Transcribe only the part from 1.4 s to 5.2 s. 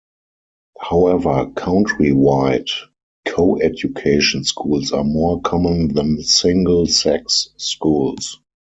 country-wide, co-education schools are